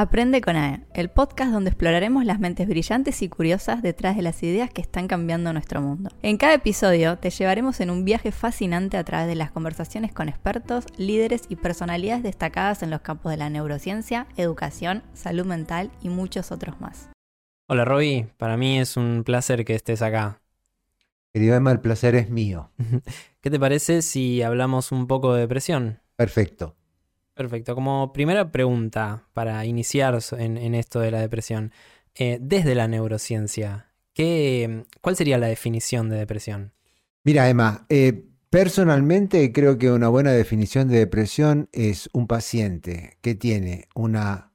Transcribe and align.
Aprende 0.00 0.40
con 0.40 0.54
AE, 0.54 0.84
el 0.94 1.08
podcast 1.08 1.50
donde 1.50 1.70
exploraremos 1.70 2.24
las 2.24 2.38
mentes 2.38 2.68
brillantes 2.68 3.20
y 3.20 3.28
curiosas 3.28 3.82
detrás 3.82 4.14
de 4.14 4.22
las 4.22 4.40
ideas 4.44 4.70
que 4.70 4.80
están 4.80 5.08
cambiando 5.08 5.52
nuestro 5.52 5.80
mundo. 5.80 6.08
En 6.22 6.36
cada 6.36 6.54
episodio 6.54 7.18
te 7.18 7.30
llevaremos 7.30 7.80
en 7.80 7.90
un 7.90 8.04
viaje 8.04 8.30
fascinante 8.30 8.96
a 8.96 9.02
través 9.02 9.26
de 9.26 9.34
las 9.34 9.50
conversaciones 9.50 10.12
con 10.12 10.28
expertos, 10.28 10.84
líderes 10.98 11.46
y 11.48 11.56
personalidades 11.56 12.22
destacadas 12.22 12.84
en 12.84 12.90
los 12.90 13.00
campos 13.00 13.32
de 13.32 13.38
la 13.38 13.50
neurociencia, 13.50 14.28
educación, 14.36 15.02
salud 15.14 15.46
mental 15.46 15.90
y 16.00 16.10
muchos 16.10 16.52
otros 16.52 16.80
más. 16.80 17.08
Hola 17.66 17.84
Roby, 17.84 18.28
para 18.36 18.56
mí 18.56 18.78
es 18.78 18.96
un 18.96 19.24
placer 19.24 19.64
que 19.64 19.74
estés 19.74 20.00
acá. 20.00 20.40
Querido 21.32 21.56
Emma, 21.56 21.72
el 21.72 21.80
placer 21.80 22.14
es 22.14 22.30
mío. 22.30 22.70
¿Qué 23.40 23.50
te 23.50 23.58
parece 23.58 24.02
si 24.02 24.42
hablamos 24.42 24.92
un 24.92 25.08
poco 25.08 25.34
de 25.34 25.40
depresión? 25.40 25.98
Perfecto. 26.14 26.77
Perfecto. 27.38 27.76
Como 27.76 28.12
primera 28.12 28.50
pregunta 28.50 29.22
para 29.32 29.64
iniciar 29.64 30.18
en, 30.36 30.74
esto 30.74 30.98
de 30.98 31.12
la 31.12 31.20
depresión, 31.20 31.70
eh, 32.16 32.38
desde 32.40 32.74
la 32.74 32.88
neurociencia, 32.88 33.92
¿qué, 34.12 34.86
¿cuál 35.00 35.14
sería 35.14 35.38
la 35.38 35.46
definición 35.46 36.08
de 36.08 36.16
depresión? 36.16 36.72
Mira, 37.22 37.48
Emma, 37.48 37.86
eh, 37.90 38.24
personalmente 38.50 39.52
creo 39.52 39.78
que 39.78 39.92
una 39.92 40.08
buena 40.08 40.32
definición 40.32 40.88
de 40.88 40.98
depresión 40.98 41.68
es 41.70 42.10
un 42.12 42.26
paciente 42.26 43.18
que 43.20 43.36
tiene 43.36 43.86
una 43.94 44.50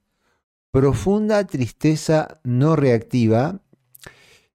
profunda 0.70 1.48
tristeza 1.48 2.42
no 2.44 2.76
reactiva 2.76 3.62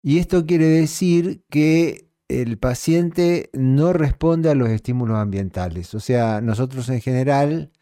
y 0.02 0.18
esto 0.18 0.44
quiere 0.44 0.66
decir 0.66 1.44
que 1.48 2.10
el 2.28 2.58
paciente 2.58 3.48
no 3.54 3.94
responde 3.94 4.50
a 4.50 4.54
los 4.54 4.68
estímulos 4.68 5.16
ambientales. 5.16 5.94
O 5.94 6.00
sea, 6.00 6.42
nosotros 6.42 6.90
en 6.90 7.00
general 7.00 7.72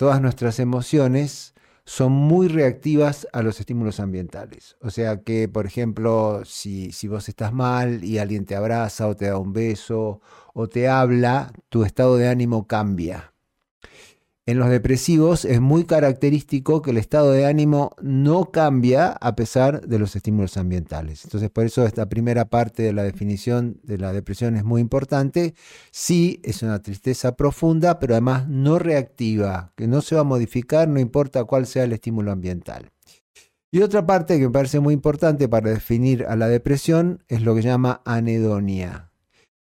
todas 0.00 0.22
nuestras 0.22 0.58
emociones 0.60 1.52
son 1.84 2.12
muy 2.12 2.48
reactivas 2.48 3.28
a 3.34 3.42
los 3.42 3.60
estímulos 3.60 4.00
ambientales. 4.00 4.78
O 4.80 4.88
sea 4.88 5.18
que, 5.18 5.46
por 5.46 5.66
ejemplo, 5.66 6.40
si, 6.46 6.90
si, 6.90 7.06
vos 7.06 7.28
estás 7.28 7.52
mal 7.52 8.02
y 8.02 8.16
alguien 8.16 8.46
te 8.46 8.56
abraza 8.56 9.06
o 9.06 9.14
te 9.14 9.26
da 9.26 9.36
un 9.36 9.52
beso 9.52 10.22
o 10.54 10.68
te 10.70 10.88
habla, 10.88 11.52
tu 11.68 11.84
estado 11.84 12.16
de 12.16 12.28
ánimo 12.28 12.66
cambia. 12.66 13.34
En 14.50 14.58
los 14.58 14.68
depresivos 14.68 15.44
es 15.44 15.60
muy 15.60 15.84
característico 15.84 16.82
que 16.82 16.90
el 16.90 16.96
estado 16.96 17.30
de 17.30 17.46
ánimo 17.46 17.94
no 18.02 18.50
cambia 18.50 19.12
a 19.12 19.36
pesar 19.36 19.86
de 19.86 20.00
los 20.00 20.16
estímulos 20.16 20.56
ambientales. 20.56 21.22
Entonces, 21.22 21.50
por 21.50 21.66
eso 21.66 21.86
esta 21.86 22.08
primera 22.08 22.46
parte 22.46 22.82
de 22.82 22.92
la 22.92 23.04
definición 23.04 23.78
de 23.84 23.98
la 23.98 24.12
depresión 24.12 24.56
es 24.56 24.64
muy 24.64 24.80
importante. 24.80 25.54
Sí, 25.92 26.40
es 26.42 26.64
una 26.64 26.82
tristeza 26.82 27.36
profunda, 27.36 28.00
pero 28.00 28.14
además 28.14 28.48
no 28.48 28.80
reactiva, 28.80 29.72
que 29.76 29.86
no 29.86 30.00
se 30.00 30.16
va 30.16 30.22
a 30.22 30.24
modificar 30.24 30.88
no 30.88 30.98
importa 30.98 31.44
cuál 31.44 31.64
sea 31.64 31.84
el 31.84 31.92
estímulo 31.92 32.32
ambiental. 32.32 32.90
Y 33.70 33.82
otra 33.82 34.04
parte 34.04 34.36
que 34.36 34.46
me 34.46 34.52
parece 34.52 34.80
muy 34.80 34.94
importante 34.94 35.48
para 35.48 35.70
definir 35.70 36.26
a 36.26 36.34
la 36.34 36.48
depresión 36.48 37.22
es 37.28 37.42
lo 37.42 37.54
que 37.54 37.62
llama 37.62 38.02
anedonia 38.04 39.10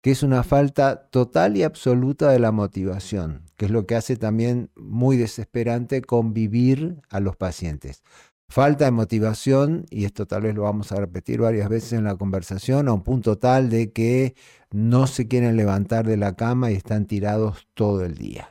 que 0.06 0.12
es 0.12 0.22
una 0.22 0.44
falta 0.44 1.08
total 1.10 1.58
y 1.58 1.64
absoluta 1.64 2.30
de 2.30 2.38
la 2.38 2.52
motivación, 2.52 3.45
que 3.58 3.66
es 3.66 3.72
lo 3.72 3.86
que 3.86 3.96
hace 3.96 4.16
también 4.18 4.70
muy 4.76 5.18
desesperante 5.18 6.02
convivir 6.02 7.02
a 7.10 7.20
los 7.20 7.36
pacientes. 7.36 8.04
Falta 8.48 8.86
de 8.86 8.92
motivación, 8.92 9.86
y 9.90 10.06
esto 10.06 10.28
tal 10.28 10.44
vez 10.44 10.56
lo 10.56 10.64
vamos 10.64 10.92
a 10.92 10.98
repetir 10.98 11.42
varias 11.42 11.68
veces 11.68 11.94
en 11.94 12.04
la 12.04 12.16
conversación, 12.16 12.88
a 12.88 12.94
un 12.94 13.02
punto 13.02 13.38
tal 13.38 13.70
de 13.70 13.92
que 13.92 14.36
no 14.72 15.08
se 15.08 15.28
quieren 15.28 15.58
levantar 15.58 16.06
de 16.06 16.18
la 16.18 16.36
cama 16.36 16.72
y 16.72 16.76
están 16.76 17.06
tirados 17.08 17.68
todo 17.74 18.06
el 18.06 18.16
día. 18.16 18.50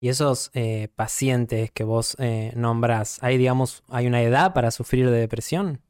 Y 0.00 0.08
esos 0.08 0.50
eh, 0.54 0.88
pacientes 0.96 1.70
que 1.70 1.84
vos 1.84 2.16
eh, 2.18 2.52
nombras, 2.56 3.18
¿hay, 3.20 3.38
digamos, 3.38 3.84
¿hay 3.88 4.06
una 4.06 4.22
edad 4.22 4.54
para 4.54 4.70
sufrir 4.70 5.10
de 5.10 5.18
depresión? 5.18 5.80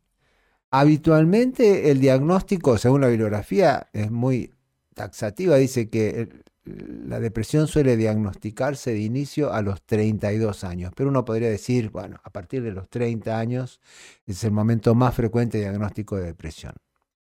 Habitualmente 0.71 1.91
el 1.91 2.01
diagnóstico, 2.01 2.77
según 2.77 3.03
la 3.03 3.09
bibliografía, 3.09 3.89
es 3.93 4.11
muy 4.11 4.53
taxativa 4.95 5.57
dice 5.57 5.89
que 5.89 6.29
la 6.65 7.19
depresión 7.19 7.67
suele 7.67 7.97
diagnosticarse 7.97 8.93
de 8.93 9.01
inicio 9.01 9.53
a 9.53 9.63
los 9.63 9.83
32 9.83 10.65
años, 10.65 10.93
pero 10.95 11.11
uno 11.11 11.25
podría 11.25 11.51
decir, 11.51 11.91
bueno, 11.91 12.21
a 12.23 12.31
partir 12.31 12.63
de 12.63 12.73
los 12.73 12.89
30 12.89 13.37
años 13.37 13.81
es 14.27 14.45
el 14.45 14.53
momento 14.53 14.95
más 14.95 15.15
frecuente 15.15 15.59
de 15.59 15.65
diagnóstico 15.65 16.17
de 16.17 16.27
depresión. 16.27 16.75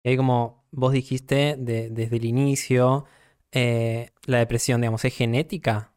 Y 0.04 0.10
ahí 0.10 0.18
como 0.18 0.66
vos 0.72 0.92
dijiste 0.92 1.56
desde 1.58 2.16
el 2.16 2.26
inicio, 2.26 3.06
eh, 3.52 4.10
la 4.26 4.40
depresión, 4.40 4.82
digamos, 4.82 5.06
¿es 5.06 5.16
genética? 5.16 5.94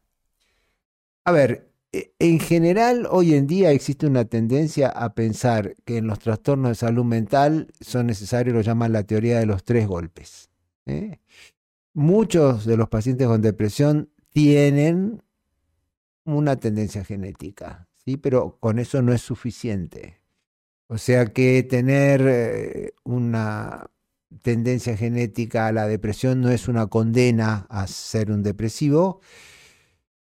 A 1.25 1.31
ver, 1.33 1.69
e, 1.91 2.13
en 2.19 2.39
general 2.39 3.07
hoy 3.09 3.33
en 3.33 3.47
día 3.47 3.71
existe 3.71 4.07
una 4.07 4.23
tendencia 4.25 4.87
a 4.87 5.13
pensar 5.13 5.75
que 5.83 5.97
en 5.97 6.07
los 6.07 6.19
trastornos 6.19 6.69
de 6.69 6.75
salud 6.75 7.03
mental 7.03 7.73
son 7.81 8.07
necesarios, 8.07 8.55
lo 8.55 8.61
llaman 8.61 8.93
la 8.93 9.03
teoría 9.03 9.39
de 9.39 9.45
los 9.45 9.65
tres 9.65 9.87
golpes. 9.87 10.49
¿eh? 10.85 11.19
Muchos 11.97 12.67
de 12.67 12.77
los 12.77 12.89
pacientes 12.89 13.25
con 13.25 13.41
depresión 13.41 14.11
tienen 14.29 15.23
una 16.25 16.55
tendencia 16.57 17.03
genética, 17.03 17.87
¿sí? 17.95 18.17
pero 18.17 18.59
con 18.59 18.77
eso 18.77 19.01
no 19.01 19.13
es 19.13 19.21
suficiente. 19.23 20.21
O 20.85 20.99
sea 20.99 21.25
que 21.25 21.63
tener 21.63 22.21
eh, 22.23 22.93
una 23.03 23.89
tendencia 24.43 24.95
genética 24.95 25.65
a 25.65 25.71
la 25.71 25.87
depresión 25.87 26.39
no 26.39 26.51
es 26.51 26.67
una 26.67 26.85
condena 26.85 27.65
a 27.67 27.87
ser 27.87 28.29
un 28.29 28.43
depresivo. 28.43 29.21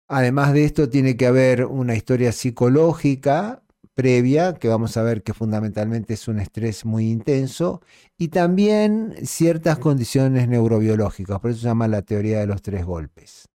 Además 0.08 0.54
de 0.54 0.64
esto, 0.64 0.88
tiene 0.88 1.18
que 1.18 1.26
haber 1.26 1.66
una 1.66 1.94
historia 1.94 2.32
psicológica 2.32 3.62
previa, 3.96 4.52
que 4.52 4.68
vamos 4.68 4.98
a 4.98 5.02
ver 5.02 5.22
que 5.22 5.32
fundamentalmente 5.32 6.14
es 6.14 6.28
un 6.28 6.38
estrés 6.38 6.84
muy 6.84 7.10
intenso, 7.10 7.80
y 8.18 8.28
también 8.28 9.14
ciertas 9.24 9.78
condiciones 9.78 10.48
neurobiológicas, 10.48 11.40
por 11.40 11.50
eso 11.50 11.60
se 11.60 11.66
llama 11.66 11.88
la 11.88 12.02
teoría 12.02 12.38
de 12.38 12.46
los 12.46 12.60
tres 12.60 12.84
golpes. 12.84 13.48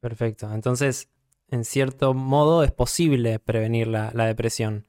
Perfecto, 0.00 0.54
entonces, 0.54 1.08
en 1.50 1.64
cierto 1.64 2.14
modo, 2.14 2.62
es 2.62 2.70
posible 2.70 3.40
prevenir 3.40 3.88
la, 3.88 4.12
depresión. 4.12 4.86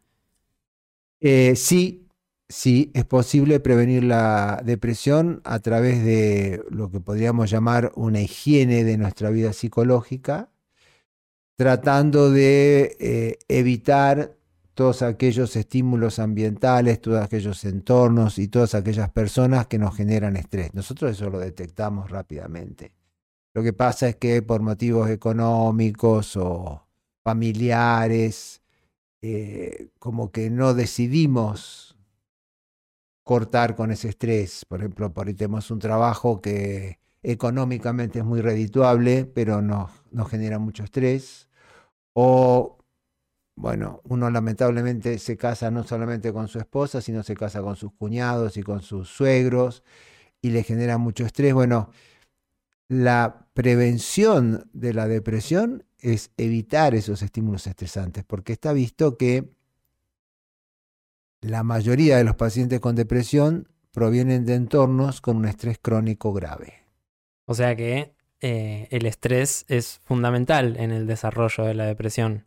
Eh, 1.21 1.55
sí, 1.55 2.07
sí, 2.47 2.91
es 2.93 3.03
posible 3.03 3.59
prevenir 3.59 4.03
la 4.03 4.61
depresión 4.63 5.41
a 5.43 5.57
través 5.57 6.05
de 6.05 6.63
lo 6.69 6.91
que 6.91 6.99
podríamos 6.99 7.49
llamar 7.49 7.91
una 7.95 8.21
higiene 8.21 8.83
de 8.83 8.95
nuestra 8.99 9.31
vida 9.31 9.53
psicológica, 9.53 10.51
tratando 11.55 12.29
de 12.29 12.95
eh, 12.99 13.39
evitar 13.47 14.36
todos 14.77 15.01
aquellos 15.01 15.55
estímulos 15.55 16.19
ambientales, 16.19 17.01
todos 17.01 17.19
aquellos 17.23 17.65
entornos 17.65 18.37
y 18.37 18.47
todas 18.47 18.75
aquellas 18.75 19.09
personas 19.09 19.65
que 19.65 19.79
nos 19.79 19.95
generan 19.95 20.37
estrés. 20.37 20.71
Nosotros 20.75 21.13
eso 21.13 21.31
lo 21.31 21.39
detectamos 21.39 22.11
rápidamente. 22.11 22.93
Lo 23.55 23.63
que 23.63 23.73
pasa 23.73 24.07
es 24.09 24.17
que 24.17 24.43
por 24.43 24.61
motivos 24.61 25.09
económicos 25.09 26.37
o 26.37 26.85
familiares, 27.23 28.61
eh, 29.23 29.87
como 29.97 30.31
que 30.31 30.51
no 30.51 30.75
decidimos 30.75 31.97
cortar 33.23 33.75
con 33.75 33.89
ese 33.89 34.09
estrés. 34.09 34.63
Por 34.63 34.81
ejemplo, 34.81 35.11
por 35.11 35.27
ahí 35.27 35.33
tenemos 35.33 35.71
un 35.71 35.79
trabajo 35.79 36.39
que 36.39 36.99
económicamente 37.23 38.19
es 38.19 38.25
muy 38.25 38.41
redituable, 38.41 39.25
pero 39.25 39.63
nos, 39.63 39.89
genera 40.29 40.59
mucho 40.59 40.83
estrés. 40.83 41.49
O 42.13 42.76
bueno, 43.57 44.01
uno 44.03 44.29
lamentablemente 44.29 45.17
se 45.17 45.35
casa 45.35 45.71
no 45.71 45.83
solamente 45.83 46.31
con 46.31 46.47
su 46.47 46.59
esposa, 46.59 47.01
sino 47.01 47.23
se 47.23 47.35
casa 47.35 47.61
con 47.63 47.75
sus 47.75 47.91
cuñados 47.91 48.55
y 48.55 48.61
con 48.61 48.83
sus 48.83 49.09
suegros 49.09 49.83
y 50.41 50.51
le 50.51 50.61
genera 50.61 50.99
mucho 50.99 51.25
estrés. 51.25 51.55
Bueno, 51.55 51.89
la 52.87 53.47
prevención 53.55 54.69
de 54.73 54.93
la 54.93 55.07
depresión 55.07 55.83
es 55.99 56.29
evitar 56.37 56.93
esos 56.93 57.23
estímulos 57.23 57.65
estresantes, 57.65 58.23
porque 58.23 58.53
está 58.53 58.73
visto 58.73 59.17
que 59.17 59.49
la 61.41 61.63
mayoría 61.63 62.17
de 62.17 62.25
los 62.25 62.35
pacientes 62.35 62.79
con 62.79 62.95
depresión 62.95 63.69
provienen 63.91 64.45
de 64.45 64.53
entornos 64.53 65.19
con 65.19 65.35
un 65.35 65.45
estrés 65.45 65.79
crónico 65.79 66.31
grave. 66.31 66.85
O 67.45 67.55
sea 67.55 67.75
que 67.75 68.13
eh, 68.39 68.87
el 68.91 69.07
estrés 69.07 69.65
es 69.67 69.99
fundamental 70.03 70.77
en 70.77 70.91
el 70.91 71.07
desarrollo 71.07 71.63
de 71.63 71.73
la 71.73 71.85
depresión. 71.85 72.45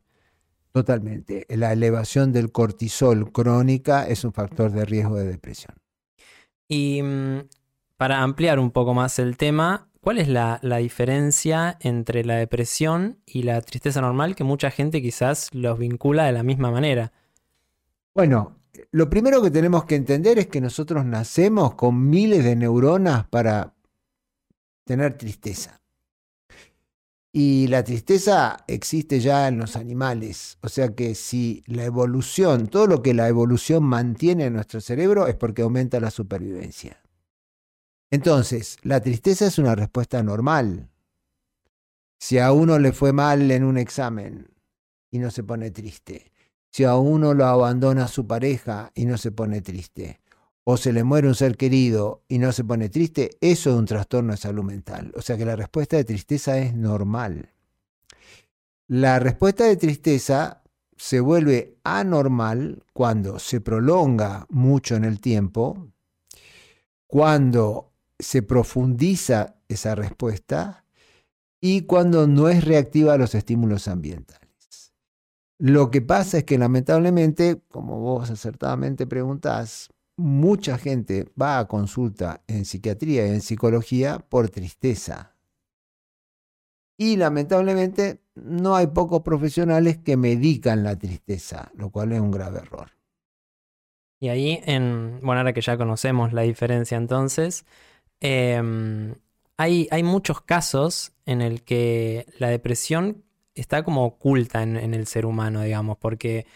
Totalmente. 0.73 1.47
La 1.49 1.73
elevación 1.73 2.33
del 2.33 2.53
cortisol 2.53 3.33
crónica 3.33 4.07
es 4.07 4.25
un 4.25 4.33
factor 4.33 4.71
de 4.71 4.85
riesgo 4.85 5.17
de 5.17 5.27
depresión. 5.27 5.75
Y 6.69 7.03
mm, 7.03 7.41
para 7.97 8.23
ampliar 8.23 8.61
un 8.61 8.71
poco 8.71 8.95
más 8.95 9.19
el 9.19 9.37
tema, 9.37 9.89
¿cuál 10.01 10.19
es 10.19 10.29
la, 10.29 10.61
diferencia 10.79 11.77
entre 11.81 12.25
la 12.25 12.37
depresión 12.37 13.19
y 13.27 13.43
la 13.43 13.61
tristeza 13.61 14.01
normal 14.01 14.37
que 14.37 14.45
mucha 14.45 14.71
gente 14.71 15.03
quizás 15.03 15.53
los 15.53 15.79
vincula 15.79 16.25
de 16.25 16.33
la 16.33 16.45
misma 16.45 16.71
manera? 16.71 17.13
Bueno, 18.15 18.57
lo 18.93 19.11
primero 19.11 19.43
que 19.43 19.51
tenemos 19.51 19.85
que 19.85 19.97
entender 19.97 20.39
es 20.39 20.47
que 20.47 20.61
nosotros 20.61 21.05
nacemos 21.05 21.75
con 21.75 22.09
miles 22.09 22.45
de 22.45 22.55
neuronas 22.55 23.27
para 23.27 23.75
tener 24.85 25.19
tristeza. 25.19 25.80
Y 27.33 27.69
la 27.69 27.85
tristeza 27.85 28.65
existe 28.67 29.21
ya 29.21 29.47
en 29.47 29.59
los 29.59 29.77
animales. 29.77 30.59
O 30.63 30.69
sea 30.69 30.95
que 30.95 31.15
si 31.15 31.63
la 31.67 31.85
evolución, 31.85 32.67
todo 32.67 32.89
lo 32.89 33.03
que 33.03 33.15
la 33.15 33.29
evolución 33.29 33.85
mantiene 33.85 34.47
en 34.47 34.55
nuestro 34.55 34.81
cerebro 34.81 35.29
es 35.29 35.37
porque 35.37 35.63
aumenta 35.63 36.01
la 36.01 36.11
supervivencia. 36.11 37.01
Entonces, 38.11 38.79
la 38.83 39.01
tristeza 39.01 39.47
es 39.47 39.59
una 39.59 39.77
respuesta 39.77 40.23
normal. 40.23 40.91
Si 42.19 42.39
a 42.39 42.53
uno 42.53 42.79
le 42.81 42.93
fue 42.93 43.13
mal 43.13 43.49
en 43.51 43.63
un 43.63 43.79
examen 43.79 44.49
y 45.11 45.21
no 45.21 45.31
se 45.31 45.45
pone 45.45 45.71
triste. 45.71 46.33
Si 46.73 46.85
a 46.85 46.97
uno 46.97 47.33
lo 47.35 47.47
abandona 47.47 48.09
su 48.09 48.27
pareja 48.27 48.91
y 48.95 49.05
no 49.05 49.17
se 49.17 49.31
pone 49.31 49.61
triste. 49.61 50.20
O 50.73 50.77
se 50.77 50.93
le 50.93 51.03
muere 51.03 51.27
un 51.27 51.35
ser 51.35 51.57
querido 51.57 52.23
y 52.29 52.39
no 52.39 52.53
se 52.53 52.63
pone 52.63 52.89
triste, 52.89 53.37
eso 53.41 53.71
es 53.71 53.77
un 53.77 53.87
trastorno 53.87 54.31
de 54.31 54.37
salud 54.37 54.63
mental. 54.63 55.11
O 55.17 55.21
sea 55.21 55.37
que 55.37 55.45
la 55.45 55.57
respuesta 55.57 55.97
de 55.97 56.05
tristeza 56.05 56.59
es 56.59 56.77
normal. 56.77 57.51
La 58.87 59.19
respuesta 59.19 59.65
de 59.65 59.77
tristeza 59.77 60.63
se 60.97 61.19
vuelve 61.19 61.77
anormal 61.83 62.85
cuando 62.93 63.41
se 63.41 63.61
prolonga 63.61 64.47
mucho 64.49 64.95
en 64.95 65.03
el 65.03 65.21
tiempo, 65.21 65.89
cuando 67.09 67.91
se 68.17 68.43
profundiza 68.43 69.57
esa 69.67 69.97
respuesta 69.97 70.85
y 71.61 71.81
cuando 71.81 72.29
no 72.29 72.49
es 72.49 72.65
reactiva 72.65 73.15
a 73.15 73.19
los 73.19 73.35
estímulos 73.35 73.89
ambientales. 73.89 74.93
Lo 75.59 75.91
que 75.91 76.01
pasa 76.01 76.39
es 76.39 76.45
que 76.45 76.59
lamentablemente, 76.59 77.61
como 77.73 77.99
vos 77.99 78.31
acertadamente 78.31 79.09
preguntás, 79.09 79.91
mucha 80.21 80.79
gente 80.79 81.31
va 81.41 81.59
a 81.59 81.69
consulta 81.69 82.43
en 82.47 82.65
psiquiatría 82.65 83.27
y 83.27 83.31
en 83.31 83.41
psicología 83.41 84.19
por 84.19 84.49
tristeza. 84.51 85.35
Y 86.97 87.17
lamentablemente 87.17 88.21
no 88.35 88.77
hay 88.77 88.89
pocos 88.89 89.23
profesionales 89.23 89.99
que 89.99 90.17
medican 90.17 90.85
la 90.85 90.97
tristeza, 90.97 91.71
lo 91.75 91.91
cual 91.91 92.13
es 92.13 92.21
un 92.21 92.31
grave 92.31 92.59
error. 92.59 92.91
Y 94.21 94.29
ahí, 94.29 94.61
en, 94.67 95.19
bueno, 95.23 95.41
ahora 95.41 95.55
que 95.55 95.63
ya 95.63 95.79
conocemos 95.79 96.35
la 96.35 96.43
diferencia 96.43 96.99
entonces, 96.99 97.65
Em, 98.21 99.15
hay, 99.57 99.89
hay, 99.91 100.03
muchos 100.03 100.43
casos 100.43 101.13
en 101.27 101.41
el 101.41 101.63
que 101.63 102.27
la 102.39 102.49
depresión 102.49 103.25
está 103.55 103.83
como 103.83 104.05
oculta 104.05 104.63
en, 104.63 104.77
el 104.95 105.07
ser 105.07 105.27
humano, 105.27 105.63
digamos, 105.63 105.97
porque 105.99 106.47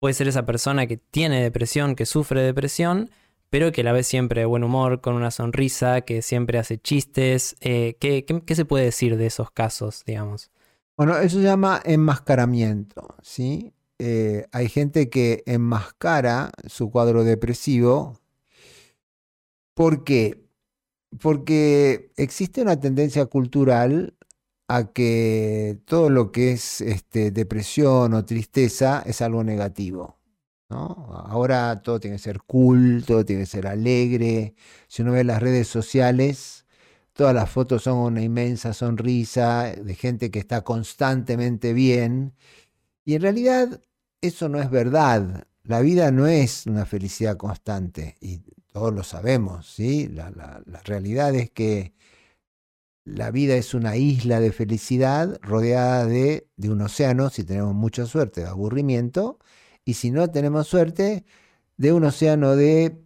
puede 0.00 0.14
ser 0.14 0.28
esa 0.28 0.46
persona 0.46 0.86
que 0.86 0.96
tiene 0.96 1.42
depresión, 1.42 1.94
que 1.94 2.06
sufre 2.06 2.42
depresión, 2.42 3.10
pero 3.50 3.72
que 3.72 3.82
la 3.82 3.92
ve 3.92 4.02
siempre 4.02 4.42
de 4.42 4.46
buen 4.46 4.64
humor, 4.64 5.00
con 5.00 5.14
una 5.14 5.30
sonrisa, 5.30 6.02
que 6.02 6.22
siempre 6.22 6.58
hace 6.58 6.78
chistes. 6.78 7.56
Eh, 7.60 7.96
¿qué, 7.98 8.54
se 8.54 8.64
puede 8.64 8.84
decir 8.84 9.16
de 9.16 9.26
esos 9.26 9.50
casos, 9.50 10.04
digamos? 10.06 10.50
Bueno, 10.96 11.16
eso 11.18 11.38
se 11.38 11.44
llama 11.44 11.80
enmascaramiento, 11.84 13.14
¿sí? 13.22 13.72
Eh, 13.98 14.46
hay 14.52 14.68
gente 14.68 15.08
que 15.10 15.42
enmascara 15.46 16.52
su 16.66 16.90
cuadro 16.90 17.24
depresivo 17.24 18.18
porque 19.74 20.48
porque 21.20 22.12
existe 22.16 22.60
una 22.60 22.78
tendencia 22.78 23.26
cultural 23.26 24.14
a 24.68 24.92
que 24.92 25.80
todo 25.86 26.10
lo 26.10 26.32
que 26.32 26.52
es 26.52 26.80
este, 26.80 27.30
depresión 27.30 28.14
o 28.14 28.24
tristeza 28.24 29.02
es 29.06 29.22
algo 29.22 29.44
negativo. 29.44 30.18
¿no? 30.68 31.08
Ahora 31.26 31.82
todo 31.82 32.00
tiene 32.00 32.16
que 32.16 32.22
ser 32.22 32.40
cool, 32.42 33.04
todo 33.06 33.24
tiene 33.24 33.42
que 33.42 33.46
ser 33.46 33.66
alegre. 33.66 34.54
Si 34.86 35.02
uno 35.02 35.12
ve 35.12 35.24
las 35.24 35.42
redes 35.42 35.68
sociales, 35.68 36.66
todas 37.14 37.34
las 37.34 37.50
fotos 37.50 37.82
son 37.84 37.98
una 37.98 38.22
inmensa 38.22 38.74
sonrisa 38.74 39.72
de 39.72 39.94
gente 39.94 40.30
que 40.30 40.38
está 40.38 40.62
constantemente 40.62 41.72
bien. 41.72 42.34
Y 43.04 43.14
en 43.14 43.22
realidad 43.22 43.80
eso 44.20 44.48
no 44.48 44.60
es 44.60 44.70
verdad. 44.70 45.46
La 45.62 45.80
vida 45.80 46.10
no 46.10 46.26
es 46.26 46.66
una 46.66 46.86
felicidad 46.86 47.36
constante. 47.36 48.16
Y 48.20 48.40
todos 48.72 48.92
lo 48.94 49.02
sabemos, 49.02 49.66
¿sí? 49.66 50.08
La, 50.08 50.62
realidad 50.84 51.34
es 51.34 51.50
que 51.50 51.94
la 53.14 53.30
vida 53.30 53.56
es 53.56 53.74
una 53.74 53.96
isla 53.96 54.40
de 54.40 54.52
felicidad 54.52 55.38
rodeada 55.42 56.06
de, 56.06 56.48
de, 56.56 56.70
un 56.70 56.82
océano, 56.82 57.30
si 57.30 57.44
tenemos 57.44 57.74
mucha 57.74 58.06
suerte, 58.06 58.42
de 58.42 58.48
aburrimiento, 58.48 59.38
y 59.84 59.94
si 59.94 60.10
no 60.10 60.30
tenemos 60.30 60.68
suerte, 60.68 61.24
de 61.76 61.92
un 61.92 62.04
océano 62.04 62.56
de 62.56 62.98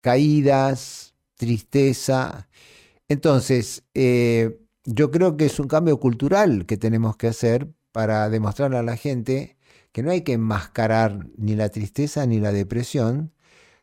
caídas, 0.00 1.14
tristeza. 1.34 2.48
Entonces, 3.08 3.84
eh, 3.94 4.60
yo 4.84 5.10
creo 5.10 5.36
que 5.36 5.46
es 5.46 5.58
un 5.60 5.68
cambio 5.68 5.98
cultural 6.00 6.66
que 6.66 6.76
tenemos 6.76 7.16
que 7.16 7.28
hacer 7.28 7.72
para 7.92 8.30
demostrarle 8.30 8.78
a 8.78 8.82
la 8.82 8.96
gente 8.96 9.56
que 9.92 10.02
no 10.02 10.10
hay 10.10 10.22
que 10.22 10.34
enmascarar 10.34 11.26
ni 11.36 11.56
la 11.56 11.70
tristeza 11.70 12.26
ni 12.26 12.40
la 12.40 12.52
depresión, 12.52 13.32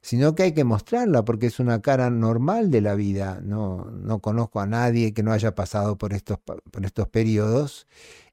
sino 0.03 0.35
que 0.35 0.43
hay 0.43 0.51
que 0.53 0.65
mostrarla 0.65 1.23
porque 1.25 1.47
es 1.47 1.59
una 1.59 1.81
cara 1.81 2.09
normal 2.09 2.69
de 2.71 2.81
la 2.81 2.93
vida. 2.93 3.39
No, 3.41 3.85
no 3.85 4.19
conozco 4.19 4.59
a 4.59 4.67
nadie 4.67 5.13
que 5.13 5.23
no 5.23 5.31
haya 5.31 5.55
pasado 5.55 5.97
por 5.97 6.13
estos, 6.13 6.39
por 6.39 6.85
estos 6.85 7.07
periodos. 7.07 7.87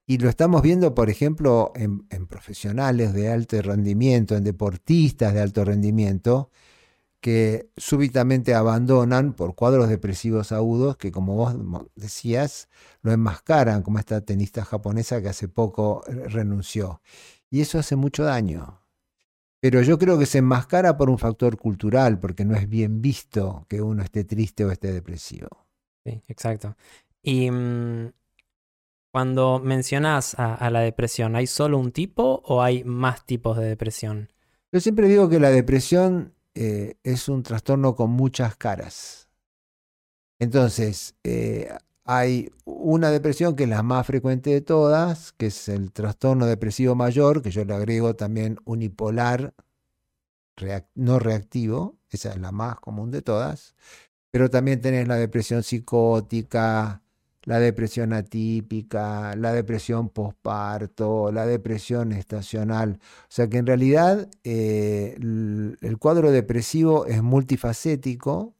Y 0.04 0.18
lo 0.18 0.28
estamos 0.28 0.62
viendo, 0.62 0.94
por 0.96 1.10
ejemplo, 1.10 1.72
en, 1.76 2.00
profesionales 2.26 3.12
de 3.14 3.30
alto 3.30 3.62
rendimiento, 3.62 4.36
en 4.36 4.42
deportistas 4.42 5.32
de 5.32 5.40
alto 5.40 5.64
rendimiento, 5.64 6.50
que 7.20 7.70
súbitamente 7.76 8.54
abandonan 8.54 9.34
por 9.34 9.54
cuadros 9.54 9.88
depresivos 9.88 10.52
agudos 10.52 10.96
que, 10.96 11.12
como 11.12 11.36
vos 11.36 11.54
decías, 11.94 12.68
lo 13.02 13.12
enmascaran, 13.12 13.82
como 13.82 14.00
esta 14.00 14.22
tenista 14.22 14.64
japonesa 14.64 15.22
que 15.22 15.28
hace 15.28 15.48
poco 15.48 16.02
renunció. 16.08 17.00
Y 17.50 17.60
eso 17.60 17.78
hace 17.78 17.96
mucho 17.96 18.24
daño. 18.24 18.79
Pero 19.60 19.82
yo 19.82 19.98
creo 19.98 20.18
que 20.18 20.26
se 20.26 20.38
enmascara 20.38 20.96
por 20.96 21.10
un 21.10 21.18
factor 21.18 21.58
cultural, 21.58 22.18
porque 22.18 22.44
no 22.44 22.56
es 22.56 22.68
bien 22.68 23.02
visto 23.02 23.66
que 23.68 23.82
uno 23.82 24.02
esté 24.02 24.24
triste 24.24 24.64
o 24.64 24.70
esté 24.70 24.92
depresivo. 24.92 25.48
Sí, 26.04 26.22
exacto. 26.28 26.76
Y 27.22 27.50
mm, 27.50 28.10
cuando 29.12 29.60
mencionas 29.60 30.34
a, 30.38 30.70
la 30.70 30.80
depresión, 30.80 31.36
¿hay 31.36 31.46
solo 31.46 31.78
un 31.78 31.92
tipo 31.92 32.42
o 32.46 32.62
hay 32.62 32.84
más 32.84 33.26
tipos 33.26 33.58
de 33.58 33.66
depresión? 33.66 34.32
Yo 34.72 34.80
siempre 34.80 35.08
digo 35.08 35.28
que 35.28 35.40
la 35.40 35.50
depresión 35.50 36.32
eh, 36.54 36.94
es 37.02 37.28
un 37.28 37.42
trastorno 37.42 37.94
con 37.94 38.10
muchas 38.10 38.56
caras. 38.56 39.28
Entonces, 40.38 41.16
eh, 41.22 41.68
hay 42.12 42.50
una 42.64 43.12
depresión 43.12 43.54
que 43.54 43.62
es 43.62 43.68
la 43.68 43.84
más 43.84 44.04
frecuente 44.04 44.50
de 44.50 44.60
todas, 44.60 45.30
que 45.30 45.46
es 45.46 45.68
el 45.68 45.92
trastorno 45.92 46.46
depresivo 46.46 46.96
mayor, 46.96 47.40
que 47.40 47.52
yo 47.52 47.64
le 47.64 47.72
agrego 47.72 48.16
también 48.16 48.58
unipolar 48.64 49.54
no 50.96 51.20
reactivo, 51.20 51.98
esa 52.10 52.30
es 52.30 52.38
la 52.40 52.50
más 52.50 52.80
común 52.80 53.12
de 53.12 53.22
todas, 53.22 53.76
pero 54.32 54.50
también 54.50 54.80
tenés 54.80 55.06
la 55.06 55.14
depresión 55.14 55.62
psicótica, 55.62 57.00
la 57.44 57.60
depresión 57.60 58.12
atípica, 58.12 59.36
la 59.36 59.52
depresión 59.52 60.08
posparto, 60.08 61.30
la 61.30 61.46
depresión 61.46 62.10
estacional. 62.10 62.98
O 63.00 63.26
sea 63.28 63.48
que 63.48 63.58
en 63.58 63.66
realidad 63.66 64.28
eh, 64.42 65.16
el 65.16 65.98
cuadro 66.00 66.32
depresivo 66.32 67.06
es 67.06 67.22
multifacético 67.22 68.56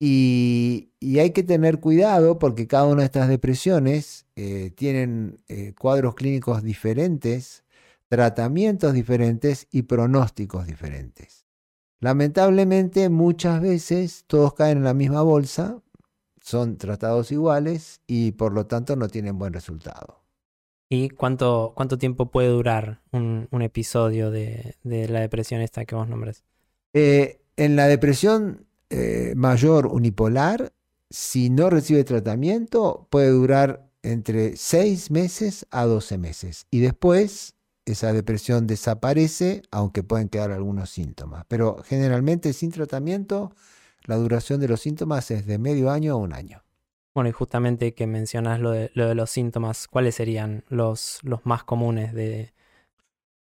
y, 0.00 0.90
hay 1.18 1.30
que 1.30 1.42
tener 1.42 1.80
cuidado 1.80 2.38
porque 2.38 2.66
cada 2.66 2.86
una 2.86 3.00
de 3.00 3.06
estas 3.06 3.28
depresiones 3.28 4.26
eh, 4.36 4.72
tienen 4.74 5.40
eh, 5.48 5.74
cuadros 5.78 6.14
clínicos 6.14 6.62
diferentes, 6.62 7.64
tratamientos 8.08 8.92
diferentes 8.94 9.68
y 9.70 9.82
pronósticos 9.82 10.66
diferentes. 10.66 11.46
Lamentablemente 12.00 13.08
muchas 13.08 13.60
veces 13.60 14.24
todos 14.26 14.54
caen 14.54 14.78
en 14.78 14.84
la 14.84 14.94
misma 14.94 15.22
bolsa, 15.22 15.80
son 16.40 16.76
tratados 16.76 17.32
iguales 17.32 18.00
y 18.06 18.32
por 18.32 18.52
lo 18.52 18.66
tanto 18.66 18.96
no 18.96 19.08
tienen 19.08 19.38
buen 19.38 19.52
resultado. 19.52 20.20
¿Y 20.90 21.08
cuánto, 21.08 21.72
cuánto 21.74 21.96
tiempo 21.96 22.30
puede 22.30 22.48
durar 22.48 23.00
un, 23.10 23.48
episodio 23.62 24.30
de, 24.30 24.76
la 24.82 25.20
depresión 25.20 25.62
esta 25.62 25.86
que 25.86 25.94
vos 25.94 26.08
nombres? 26.08 26.44
Eh, 26.92 27.40
en 27.56 27.76
la 27.76 27.88
depresión 27.88 28.66
eh, 28.96 29.34
mayor 29.34 29.88
unipolar, 29.88 30.72
si 31.10 31.50
no 31.50 31.68
recibe 31.68 32.04
tratamiento, 32.04 33.08
puede 33.10 33.30
durar 33.30 33.90
entre 34.04 34.56
6 34.56 35.10
meses 35.10 35.66
a 35.72 35.84
12 35.84 36.16
meses. 36.16 36.66
Y 36.70 36.78
después 36.78 37.56
esa 37.86 38.12
depresión 38.12 38.68
desaparece, 38.68 39.62
aunque 39.72 40.04
pueden 40.04 40.28
quedar 40.28 40.52
algunos 40.52 40.90
síntomas. 40.90 41.44
Pero 41.48 41.82
generalmente 41.84 42.52
sin 42.52 42.70
tratamiento, 42.70 43.52
la 44.04 44.14
duración 44.14 44.60
de 44.60 44.68
los 44.68 44.80
síntomas 44.80 45.28
es 45.32 45.44
de 45.44 45.58
medio 45.58 45.90
año 45.90 46.12
a 46.12 46.16
un 46.16 46.32
año. 46.32 46.62
Bueno, 47.14 47.28
y 47.30 47.32
justamente 47.32 47.94
que 47.94 48.06
mencionas 48.06 48.60
lo 48.60 48.70
de, 48.70 48.90
los 48.94 49.28
síntomas, 49.28 49.88
¿cuáles 49.88 50.14
serían 50.14 50.62
los, 50.68 51.18
los 51.22 51.44
más 51.44 51.64
comunes 51.64 52.14
de, 52.14 52.54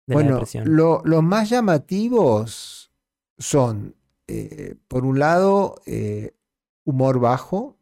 la 0.05 0.23
depresión? 0.23 0.65
los 0.77 1.23
más 1.23 1.49
llamativos 1.49 2.93
son 3.39 3.95
eh, 4.31 4.77
por 4.89 5.05
un 5.05 5.19
lado, 5.19 5.81
eh, 5.87 6.35
humor 6.85 7.19
bajo, 7.19 7.79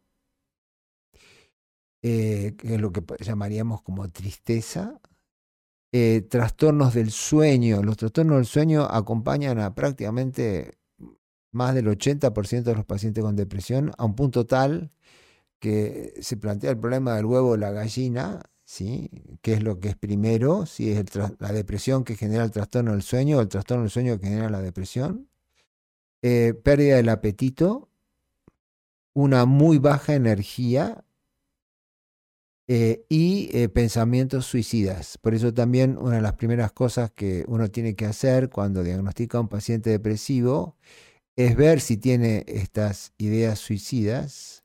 eh, 2.03 2.55
que 2.57 2.75
es 2.75 2.81
lo 2.81 2.93
que 2.93 3.03
llamaríamos 3.21 3.83
como 3.83 4.09
tristeza, 4.09 5.01
trastornos 6.29 6.95
del 6.95 7.11
sueño. 7.11 7.83
Los 7.83 7.97
trastornos 7.97 8.37
del 8.37 8.47
sueño 8.47 8.85
acompañan 8.85 9.59
a 9.59 9.75
prácticamente 9.75 10.79
más 11.53 11.75
del 11.75 11.89
80% 11.89 12.71
de 12.71 12.77
los 12.77 12.85
pacientes 12.85 13.25
con 13.25 13.37
depresión, 13.37 13.93
a 13.99 14.05
un 14.05 14.15
punto 14.15 14.47
tal 14.47 14.91
que 15.61 16.15
se 16.23 16.37
plantea 16.37 16.71
el 16.71 16.79
problema 16.79 17.17
del 17.17 17.27
huevo 17.27 17.51
o 17.51 17.57
la 17.57 17.73
gallina, 17.73 18.43
¿sí? 18.65 19.11
¿Qué 19.43 19.55
es 19.55 19.63
lo 19.63 19.81
que 19.81 19.89
es 19.91 19.97
primero? 19.97 20.67
Si 20.67 20.93
es 20.93 21.05
la 21.39 21.53
depresión 21.53 22.05
que 22.05 22.17
genera 22.17 22.45
el 22.45 22.51
trastorno 22.53 22.93
del 22.93 23.03
sueño 23.03 23.39
o 23.39 23.41
el 23.43 23.49
trastorno 23.49 23.85
del 23.85 23.91
sueño 23.91 24.19
que 24.19 24.29
genera 24.29 24.51
la 24.51 24.63
depresión. 24.63 25.29
Eh, 26.23 26.55
pérdida 26.65 26.97
del 26.97 27.11
apetito, 27.11 27.89
una 29.15 29.47
muy 29.47 29.79
baja 29.79 30.15
energía 30.15 31.05
eh, 32.67 33.07
y 33.09 33.51
eh, 33.57 33.69
pensamientos 33.69 34.47
suicidas. 34.47 35.17
Por 35.19 35.35
eso 35.35 35.55
también 35.55 35.97
una 35.99 36.17
de 36.17 36.23
las 36.23 36.35
primeras 36.35 36.73
cosas 36.73 37.11
que 37.13 37.45
uno 37.49 37.71
tiene 37.71 37.97
que 37.97 38.05
hacer 38.07 38.51
cuando 38.51 38.83
diagnostica 38.83 39.39
a 39.39 39.43
un 39.43 39.49
paciente 39.49 39.91
depresivo 39.91 40.77
es 41.37 41.57
ver 41.57 41.81
si 41.81 41.97
tiene 41.97 42.45
estas 42.49 43.13
ideas 43.19 43.59
suicidas 43.61 44.65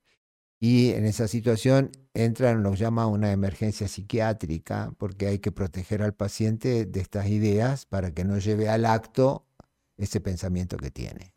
y 0.59 0.91
en 0.91 1.05
esa 1.05 1.27
situación 1.27 1.91
entra 2.13 2.51
en 2.51 2.63
lo 2.63 2.71
que 2.71 2.77
llama 2.77 3.07
una 3.07 3.31
emergencia 3.31 3.87
psiquiátrica 3.87 4.93
porque 4.97 5.27
hay 5.27 5.39
que 5.39 5.51
proteger 5.51 6.01
al 6.01 6.13
paciente 6.15 6.85
de 6.85 6.99
estas 6.99 7.27
ideas 7.29 7.85
para 7.85 8.11
que 8.13 8.25
no 8.25 8.37
lleve 8.39 8.69
al 8.69 8.85
acto 8.85 9.45
ese 9.97 10.19
pensamiento 10.21 10.77
que 10.77 10.91
tiene. 10.91 11.32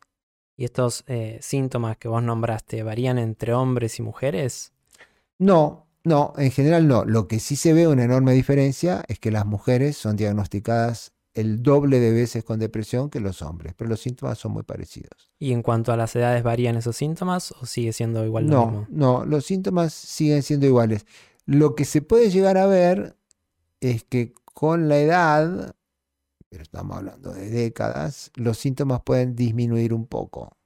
¿Y 0.56 0.64
estos 0.64 1.04
eh, 1.06 1.38
síntomas 1.42 1.98
que 1.98 2.08
vos 2.08 2.22
nombraste 2.22 2.82
varían 2.82 3.18
entre 3.18 3.52
hombres 3.52 3.98
y 3.98 4.02
mujeres? 4.02 4.72
No, 5.38 5.86
no, 6.04 6.32
en 6.38 6.50
general 6.50 6.88
no. 6.88 7.04
Lo 7.04 7.28
que 7.28 7.40
sí 7.40 7.56
se 7.56 7.72
ve 7.72 7.86
una 7.86 8.04
enorme 8.04 8.32
diferencia 8.32 9.04
es 9.08 9.18
que 9.18 9.30
las 9.30 9.44
mujeres 9.44 9.96
son 9.96 10.16
diagnosticadas 10.16 11.12
el 11.34 11.62
doble 11.62 12.00
de 12.00 12.12
veces 12.12 12.42
con 12.42 12.58
depresión 12.58 13.10
que 13.10 13.20
los 13.20 13.42
hombres, 13.42 13.74
pero 13.76 13.90
los 13.90 14.00
síntomas 14.00 14.38
son 14.38 14.52
muy 14.52 14.62
parecidos. 14.62 15.30
¿Y 15.38 15.52
en 15.52 15.62
cuanto 15.62 15.92
a 15.92 15.96
las 15.96 16.16
edades 16.16 16.42
varían 16.42 16.76
esos 16.76 16.96
síntomas 16.96 17.52
o 17.52 17.66
sigue 17.66 17.92
siendo 17.92 18.24
igual 18.24 18.46
no, 18.46 18.66
mismo? 18.66 18.86
No, 18.88 19.26
los 19.26 19.44
síntomas 19.44 19.92
siguen 19.92 20.42
siendo 20.42 20.66
iguales. 20.66 21.04
Lo 21.44 21.74
que 21.74 21.84
se 21.84 22.00
puede 22.00 22.30
llegar 22.30 22.56
a 22.56 22.66
ver 22.66 23.16
es 23.80 24.04
que 24.04 24.32
con 24.54 24.88
la 24.88 24.98
edad, 24.98 25.75
pero 26.48 26.62
estamos 26.62 26.96
hablando 26.96 27.32
de 27.32 27.50
décadas, 27.50 28.30
los 28.34 28.58
síntomas 28.58 29.02
pueden 29.02 29.34
disminuir 29.34 29.92
un 29.92 30.06
poco 30.06 30.56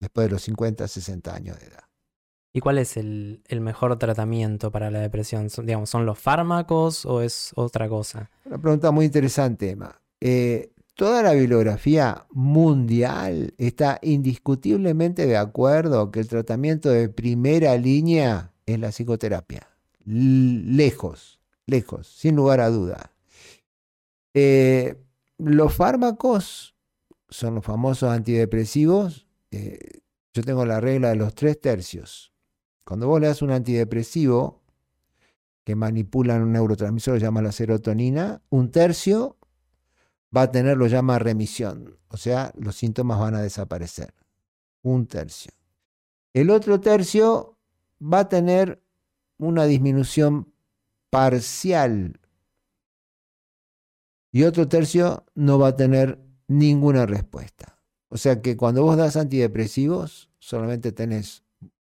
después 0.00 0.26
de 0.26 0.32
los 0.32 0.42
50, 0.42 0.86
60 0.86 1.34
años 1.34 1.58
de 1.58 1.66
edad. 1.66 1.84
¿Y 2.52 2.60
cuál 2.60 2.78
es 2.78 2.96
el, 2.96 3.42
mejor 3.60 3.98
tratamiento 3.98 4.70
para 4.70 4.90
la 4.90 5.00
depresión? 5.00 5.50
¿Son, 5.50 5.66
digamos, 5.66 5.90
¿Son 5.90 6.06
los 6.06 6.18
fármacos 6.18 7.04
o 7.04 7.20
es 7.20 7.52
otra 7.54 7.86
cosa? 7.86 8.30
Una 8.46 8.58
pregunta 8.58 8.90
muy 8.90 9.04
interesante, 9.04 9.70
Emma. 9.70 10.00
Eh, 10.22 10.70
toda 10.94 11.22
la 11.22 11.34
bibliografía 11.34 12.26
mundial 12.30 13.52
está 13.58 13.98
indiscutiblemente 14.00 15.26
de 15.26 15.36
acuerdo 15.36 16.10
que 16.10 16.20
el 16.20 16.28
tratamiento 16.28 16.88
de 16.88 17.10
primera 17.10 17.76
línea 17.76 18.52
es 18.64 18.80
la 18.80 18.88
psicoterapia. 18.88 19.68
lejos, 20.06 21.40
lejos, 21.66 22.06
sin 22.06 22.36
lugar 22.36 22.60
a 22.60 22.70
duda. 22.70 23.12
Eh, 24.32 24.96
los 25.38 25.74
fármacos 25.74 26.74
son 27.28 27.56
los 27.56 27.64
famosos 27.64 28.10
antidepresivos. 28.10 29.26
Eh, 29.50 30.00
yo 30.32 30.42
tengo 30.42 30.64
la 30.64 30.80
regla 30.80 31.10
de 31.10 31.16
los 31.16 31.34
tres 31.34 31.60
tercios. 31.60 32.32
Cuando 32.84 33.08
vos 33.08 33.20
le 33.20 33.26
das 33.26 33.42
un 33.42 33.50
antidepresivo 33.50 34.62
que 35.64 35.74
manipula 35.74 36.36
un 36.36 36.52
neurotransmisor, 36.52 37.14
lo 37.14 37.20
llama 37.20 37.42
la 37.42 37.52
serotonina, 37.52 38.42
un 38.50 38.70
tercio 38.70 39.36
va 40.34 40.42
a 40.42 40.50
tener, 40.52 40.76
lo 40.76 40.86
llama 40.86 41.18
remisión. 41.18 41.98
O 42.08 42.16
sea, 42.16 42.52
los 42.56 42.76
síntomas 42.76 43.18
van 43.18 43.34
a 43.34 43.42
desaparecer. 43.42 44.14
Un 44.82 45.06
tercio. 45.06 45.52
El 46.32 46.50
otro 46.50 46.80
tercio 46.80 47.58
va 48.00 48.20
a 48.20 48.28
tener 48.28 48.82
una 49.38 49.64
disminución 49.64 50.52
parcial. 51.10 52.20
Y 54.32 54.44
otro 54.44 54.68
tercio 54.68 55.24
no 55.34 55.58
va 55.58 55.68
a 55.68 55.76
tener 55.76 56.18
ninguna 56.48 57.06
respuesta. 57.06 57.78
O 58.08 58.16
sea 58.16 58.40
que 58.40 58.56
cuando 58.56 58.82
vos 58.82 58.96
das 58.96 59.16
antidepresivos, 59.16 60.30
solamente 60.38 60.92
tenés 60.92 61.42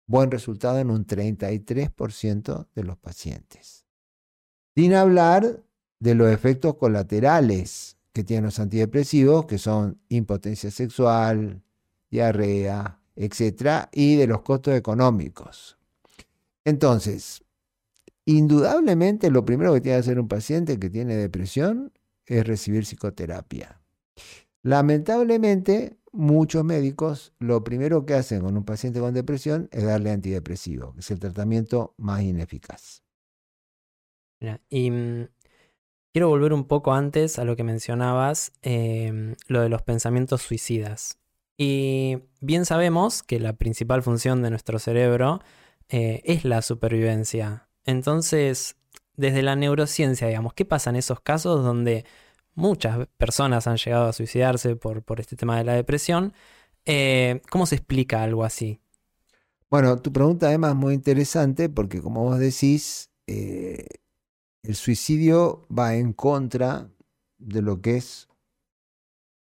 buen 0.06 0.30
resultado 0.30 0.78
en 0.78 0.90
un 0.90 1.06
33% 1.06 2.68
de 2.74 2.82
los 2.84 2.96
pacientes. 2.96 3.84
Sin 4.74 4.94
hablar 4.94 5.62
de 5.98 6.14
los 6.14 6.30
efectos 6.30 6.76
colaterales 6.76 7.96
que 8.12 8.24
tienen 8.24 8.46
los 8.46 8.58
antidepresivos, 8.58 9.46
que 9.46 9.58
son 9.58 10.00
impotencia 10.08 10.70
sexual, 10.70 11.62
diarrea, 12.10 13.00
etc., 13.14 13.88
y 13.92 14.16
de 14.16 14.26
los 14.26 14.42
costos 14.42 14.74
económicos. 14.74 15.76
Entonces, 16.64 17.42
indudablemente 18.24 19.30
lo 19.30 19.44
primero 19.44 19.74
que 19.74 19.80
tiene 19.80 19.96
que 19.96 20.00
hacer 20.00 20.20
un 20.20 20.28
paciente 20.28 20.78
que 20.78 20.90
tiene 20.90 21.16
depresión 21.16 21.92
es 22.26 22.46
recibir 22.46 22.84
psicoterapia. 22.84 23.80
Lamentablemente, 24.62 25.96
muchos 26.12 26.64
médicos 26.64 27.32
lo 27.38 27.62
primero 27.62 28.04
que 28.04 28.14
hacen 28.14 28.40
con 28.40 28.56
un 28.56 28.64
paciente 28.64 29.00
con 29.00 29.14
depresión 29.14 29.68
es 29.70 29.84
darle 29.84 30.10
antidepresivo, 30.10 30.92
que 30.94 31.00
es 31.00 31.10
el 31.10 31.20
tratamiento 31.20 31.94
más 31.98 32.22
ineficaz. 32.22 33.02
y 34.68 34.90
mm, 34.90 35.28
quiero 36.12 36.28
volver 36.28 36.52
un 36.52 36.64
poco 36.64 36.92
antes 36.92 37.38
a 37.38 37.44
lo 37.44 37.56
que 37.56 37.64
mencionabas, 37.64 38.52
em, 38.62 39.34
lo 39.48 39.60
de 39.60 39.68
los 39.68 39.82
pensamientos 39.82 40.42
suicidas. 40.42 41.18
Y 41.58 42.18
bien 42.40 42.64
sabemos 42.64 43.22
que 43.22 43.40
la 43.40 43.54
principal 43.54 44.02
función 44.02 44.42
de 44.42 44.50
nuestro 44.50 44.78
cerebro 44.78 45.40
eh, 45.88 46.22
es 46.24 46.44
la 46.44 46.62
supervivencia. 46.62 47.68
Entonces, 47.84 48.76
desde 49.16 49.42
la 49.42 49.56
neurociencia, 49.56 50.26
digamos, 50.28 50.54
¿qué 50.54 50.64
pasa 50.64 50.90
en 50.90 50.96
esos 50.96 51.20
casos 51.20 51.64
donde 51.64 52.04
muchas 52.56 53.06
personas 53.18 53.68
han 53.68 53.76
llegado 53.76 54.08
a 54.08 54.12
suicidarse 54.12 54.74
por, 54.74 55.20
este 55.20 55.36
tema 55.36 55.56
de 55.56 55.64
la 55.64 55.74
depresión. 55.74 56.32
Eh, 56.84 57.40
¿Cómo 57.50 57.66
se 57.66 57.76
explica 57.76 58.22
algo 58.22 58.44
así? 58.44 58.80
Bueno, 59.70 60.00
tu 60.00 60.12
pregunta 60.12 60.48
además 60.48 60.70
es 60.70 60.76
muy 60.76 60.94
interesante 60.94 61.68
porque 61.68 62.00
como 62.00 62.24
vos 62.24 62.38
decís, 62.38 63.10
eh, 63.26 63.86
el 64.62 64.74
suicidio 64.74 65.66
va 65.76 65.94
en 65.94 66.12
contra 66.12 66.90
de 67.38 67.62
lo 67.62 67.80
que 67.80 67.96
es, 67.96 68.28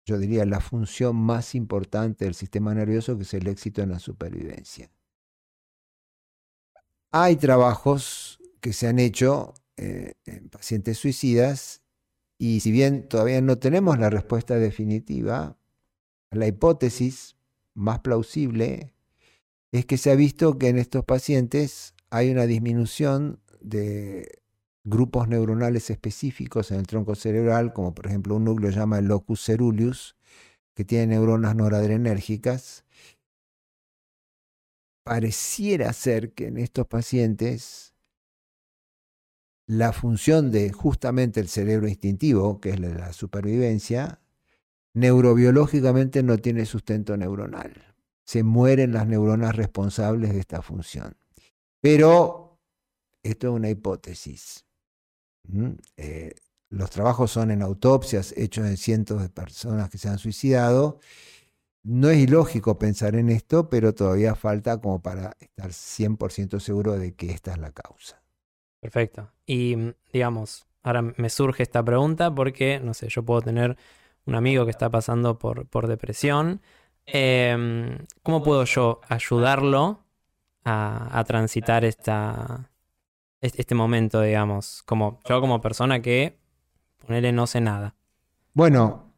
yo 0.06 0.18
diría, 0.18 0.44
la 0.44 0.60
función 0.60 1.16
más 1.16 1.54
importante 1.54 2.24
del 2.24 2.34
sistema 2.34 2.74
nervioso, 2.74 3.16
que 3.16 3.22
es 3.22 3.34
el 3.34 3.46
éxito 3.48 3.82
en 3.82 3.90
la 3.90 3.98
supervivencia. 3.98 4.90
Hay 7.10 7.36
trabajos 7.36 8.38
que 8.64 8.72
se 8.72 8.86
han 8.86 8.98
hecho 8.98 9.52
eh, 9.76 10.14
en 10.24 10.48
pacientes 10.48 10.96
suicidas 10.96 11.82
y 12.38 12.60
si 12.60 12.72
bien 12.72 13.06
todavía 13.06 13.42
no 13.42 13.58
tenemos 13.58 13.98
la 13.98 14.08
respuesta 14.08 14.54
definitiva, 14.54 15.58
la 16.30 16.46
hipótesis 16.46 17.36
más 17.74 17.98
plausible 17.98 18.94
es 19.70 19.84
que 19.84 19.98
se 19.98 20.10
ha 20.10 20.14
visto 20.14 20.56
que 20.56 20.68
en 20.68 20.78
estos 20.78 21.04
pacientes 21.04 21.92
hay 22.08 22.30
una 22.30 22.46
disminución 22.46 23.38
de 23.60 24.40
grupos 24.82 25.28
neuronales 25.28 25.90
específicos 25.90 26.70
en 26.70 26.78
el 26.78 26.86
tronco 26.86 27.16
cerebral, 27.16 27.74
como 27.74 27.94
por 27.94 28.06
ejemplo 28.06 28.36
un 28.36 28.44
núcleo 28.44 28.70
llama 28.70 28.98
el 28.98 29.08
locus 29.08 29.44
ceruleus, 29.44 30.16
que 30.72 30.86
tiene 30.86 31.08
neuronas 31.08 31.54
noradrenérgicas. 31.54 32.86
Pareciera 35.02 35.92
ser 35.92 36.32
que 36.32 36.46
en 36.46 36.56
estos 36.56 36.86
pacientes 36.86 37.93
la 39.66 39.92
función 39.92 40.50
de 40.50 40.72
justamente 40.72 41.40
el 41.40 41.48
cerebro 41.48 41.88
instintivo, 41.88 42.60
que 42.60 42.70
es 42.70 42.80
la 42.80 43.12
supervivencia, 43.12 44.20
neurobiológicamente 44.94 46.22
no 46.22 46.38
tiene 46.38 46.66
sustento 46.66 47.16
neuronal. 47.16 47.94
Se 48.24 48.42
mueren 48.42 48.92
las 48.92 49.06
neuronas 49.06 49.54
responsables 49.54 50.32
de 50.32 50.40
esta 50.40 50.62
función. 50.62 51.16
Pero 51.80 52.58
esto 53.22 53.48
es 53.48 53.52
una 53.54 53.70
hipótesis. 53.70 54.64
Eh, 55.96 56.34
los 56.70 56.90
trabajos 56.90 57.30
son 57.30 57.50
en 57.50 57.62
autopsias 57.62 58.32
hechos 58.36 58.66
en 58.66 58.76
cientos 58.76 59.20
de 59.20 59.28
personas 59.28 59.90
que 59.90 59.98
se 59.98 60.08
han 60.08 60.18
suicidado. 60.18 61.00
No 61.82 62.08
es 62.08 62.18
ilógico 62.18 62.78
pensar 62.78 63.14
en 63.14 63.28
esto, 63.28 63.68
pero 63.68 63.94
todavía 63.94 64.34
falta 64.34 64.80
como 64.80 65.02
para 65.02 65.36
estar 65.38 65.70
100% 65.70 66.60
seguro 66.60 66.98
de 66.98 67.14
que 67.14 67.30
esta 67.30 67.52
es 67.52 67.58
la 67.58 67.72
causa. 67.72 68.23
Perfecto. 68.84 69.30
Y 69.46 69.94
digamos, 70.12 70.66
ahora 70.82 71.00
me 71.00 71.30
surge 71.30 71.62
esta 71.62 71.82
pregunta 71.82 72.34
porque, 72.34 72.80
no 72.80 72.92
sé, 72.92 73.08
yo 73.08 73.22
puedo 73.22 73.40
tener 73.40 73.78
un 74.26 74.34
amigo 74.34 74.66
que 74.66 74.70
está 74.72 74.90
pasando 74.90 75.38
por, 75.38 75.66
por 75.68 75.86
depresión. 75.86 76.60
Em, 77.06 77.96
¿Cómo 78.22 78.42
puedo 78.42 78.62
yo 78.66 79.00
ayudarlo 79.08 80.04
a, 80.66 81.24
transitar 81.26 81.86
esta, 81.86 82.70
este, 83.40 83.62
este 83.62 83.74
momento, 83.74 84.20
digamos? 84.20 84.82
Como 84.82 85.18
yo 85.26 85.40
como 85.40 85.62
persona 85.62 86.02
que, 86.02 86.36
ponele, 87.06 87.32
no 87.32 87.46
sé 87.46 87.62
nada. 87.62 87.94
Bueno, 88.52 89.14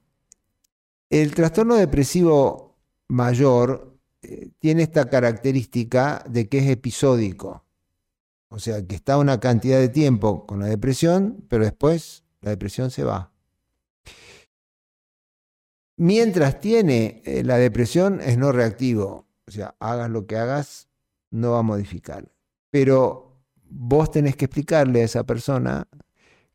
el 1.10 1.34
trastorno 1.34 1.74
depresivo 1.74 2.78
mayor 3.08 3.98
eh, 4.22 4.50
tiene 4.60 4.84
esta 4.84 5.10
característica 5.10 6.24
de 6.28 6.48
que 6.48 6.58
es 6.58 6.68
episódico. 6.68 7.65
O 8.48 8.58
sea, 8.58 8.86
que 8.86 8.94
está 8.94 9.18
una 9.18 9.40
cantidad 9.40 9.78
de 9.78 9.88
tiempo 9.88 10.46
con 10.46 10.60
la 10.60 10.66
depresión, 10.66 11.44
pero 11.48 11.64
después 11.64 12.24
la 12.40 12.50
depresión 12.50 12.90
se 12.90 13.04
va. 13.04 13.32
Mientras 15.96 16.60
tiene 16.60 17.22
eh, 17.24 17.42
la 17.42 17.56
depresión 17.56 18.20
es 18.20 18.38
no 18.38 18.52
reactivo. 18.52 19.26
O 19.46 19.50
sea, 19.50 19.74
hagas 19.80 20.10
lo 20.10 20.26
que 20.26 20.36
hagas, 20.36 20.88
no 21.30 21.52
va 21.52 21.60
a 21.60 21.62
modificar. 21.62 22.30
Pero 22.70 23.40
vos 23.68 24.10
tenés 24.10 24.36
que 24.36 24.44
explicarle 24.46 25.02
a 25.02 25.04
esa 25.04 25.24
persona 25.24 25.88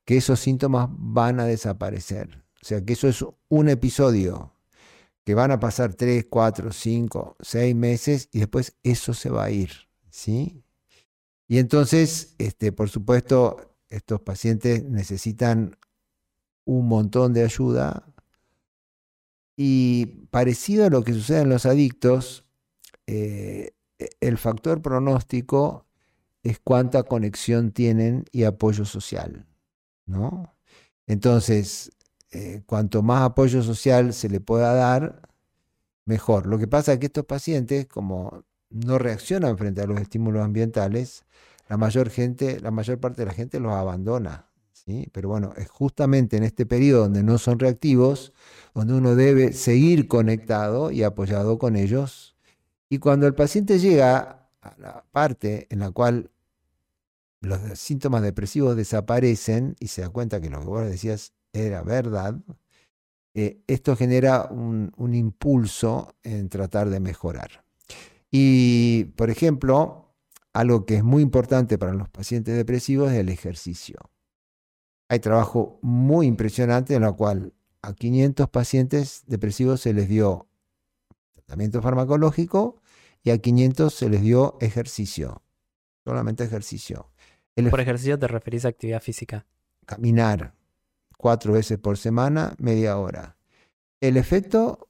que 0.05 0.17
esos 0.17 0.39
síntomas 0.39 0.89
van 0.91 1.39
a 1.39 1.45
desaparecer. 1.45 2.43
O 2.61 2.65
sea, 2.65 2.83
que 2.83 2.93
eso 2.93 3.07
es 3.07 3.25
un 3.49 3.69
episodio, 3.69 4.53
que 5.23 5.33
van 5.33 5.51
a 5.51 5.59
pasar 5.59 5.93
3, 5.93 6.27
4, 6.29 6.71
5, 6.71 7.37
6 7.39 7.75
meses 7.75 8.29
y 8.31 8.39
después 8.39 8.77
eso 8.83 9.13
se 9.13 9.29
va 9.29 9.45
a 9.45 9.51
ir. 9.51 9.71
¿sí? 10.09 10.63
Y 11.51 11.59
entonces, 11.59 12.33
este, 12.37 12.71
por 12.71 12.87
supuesto, 12.87 13.75
estos 13.89 14.21
pacientes 14.21 14.85
necesitan 14.85 15.77
un 16.63 16.87
montón 16.87 17.33
de 17.33 17.43
ayuda. 17.43 18.05
Y 19.57 20.05
parecido 20.31 20.85
a 20.85 20.89
lo 20.89 21.03
que 21.03 21.11
sucede 21.11 21.41
en 21.41 21.49
los 21.49 21.65
adictos, 21.65 22.45
eh, 23.05 23.71
el 24.21 24.37
factor 24.37 24.81
pronóstico 24.81 25.87
es 26.41 26.57
cuánta 26.57 27.03
conexión 27.03 27.73
tienen 27.73 28.23
y 28.31 28.45
apoyo 28.45 28.85
social. 28.85 29.45
¿no? 30.05 30.55
Entonces, 31.05 31.91
eh, 32.29 32.63
cuanto 32.65 33.03
más 33.03 33.23
apoyo 33.23 33.61
social 33.61 34.13
se 34.13 34.29
le 34.29 34.39
pueda 34.39 34.73
dar, 34.73 35.27
mejor. 36.05 36.45
Lo 36.45 36.57
que 36.57 36.69
pasa 36.69 36.93
es 36.93 36.99
que 36.99 37.07
estos 37.07 37.25
pacientes, 37.25 37.87
como 37.87 38.45
no 38.71 38.97
reaccionan 38.97 39.57
frente 39.57 39.81
a 39.81 39.87
los 39.87 39.99
estímulos 39.99 40.43
ambientales, 40.43 41.25
la 41.69 41.77
mayor 41.77 42.09
gente, 42.09 42.59
la 42.59 42.71
mayor 42.71 42.99
parte 42.99 43.21
de 43.21 43.27
la 43.27 43.33
gente 43.33 43.59
los 43.59 43.73
abandona. 43.73 44.47
Pero 45.11 45.29
bueno, 45.29 45.53
es 45.57 45.69
justamente 45.69 46.37
en 46.37 46.43
este 46.43 46.65
periodo 46.65 47.03
donde 47.03 47.23
no 47.23 47.37
son 47.37 47.59
reactivos, 47.59 48.33
donde 48.73 48.93
uno 48.93 49.15
debe 49.15 49.53
seguir 49.53 50.07
conectado 50.07 50.91
y 50.91 51.03
apoyado 51.03 51.57
con 51.57 51.75
ellos. 51.75 52.35
Y 52.89 52.97
cuando 52.97 53.27
el 53.27 53.35
paciente 53.35 53.79
llega 53.79 54.49
a 54.61 54.75
la 54.77 55.05
parte 55.11 55.67
en 55.69 55.79
la 55.79 55.91
cual 55.91 56.31
los 57.41 57.59
síntomas 57.79 58.21
depresivos 58.21 58.75
desaparecen 58.75 59.75
y 59.79 59.87
se 59.87 60.01
da 60.01 60.09
cuenta 60.09 60.41
que 60.41 60.49
lo 60.49 60.59
que 60.59 60.65
vos 60.65 60.85
decías 60.85 61.33
era 61.53 61.83
verdad, 61.83 62.35
eh, 63.33 63.61
esto 63.67 63.95
genera 63.95 64.45
un, 64.45 65.13
impulso 65.13 66.15
en 66.23 66.49
tratar 66.49 66.89
de 66.89 66.99
mejorar. 66.99 67.63
Y, 68.31 69.05
por 69.15 69.29
ejemplo, 69.29 70.15
algo 70.53 70.85
que 70.85 70.95
es 70.95 71.03
muy 71.03 71.21
importante 71.21 71.77
para 71.77 71.93
los 71.93 72.09
pacientes 72.09 72.55
depresivos 72.55 73.11
es 73.11 73.19
el 73.19 73.29
ejercicio. 73.29 73.99
Hay 75.09 75.19
trabajo 75.19 75.79
muy 75.81 76.27
impresionante 76.27 76.95
en 76.95 77.01
lo 77.01 77.15
cual 77.17 77.53
a 77.81 77.93
500 77.93 78.49
pacientes 78.49 79.23
depresivos 79.27 79.81
se 79.81 79.93
les 79.93 80.07
dio 80.07 80.47
tratamiento 81.33 81.81
farmacológico 81.81 82.81
y 83.23 83.31
a 83.31 83.37
500 83.37 83.93
se 83.93 84.09
les 84.09 84.21
dio 84.21 84.57
ejercicio, 84.61 85.43
solamente 86.05 86.45
ejercicio. 86.45 87.11
Por 87.69 87.81
ejercicio 87.81 88.17
te 88.17 88.27
referís 88.27 88.63
a 88.65 88.69
actividad 88.69 89.01
física. 89.01 89.45
Caminar 89.85 90.55
cuatro 91.17 91.53
veces 91.53 91.77
por 91.77 91.97
semana, 91.97 92.55
media 92.57 92.97
hora. 92.97 93.37
El 93.99 94.15
efecto 94.17 94.89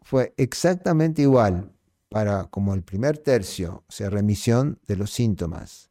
fue 0.00 0.32
exactamente 0.36 1.22
igual 1.22 1.75
para 2.08 2.44
como 2.44 2.74
el 2.74 2.82
primer 2.82 3.18
tercio, 3.18 3.84
o 3.88 3.92
sea, 3.92 4.10
remisión 4.10 4.78
de 4.86 4.96
los 4.96 5.10
síntomas, 5.10 5.90